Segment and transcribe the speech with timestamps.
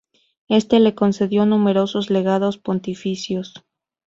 [0.47, 3.53] Este le concedió numerosos legados pontificios.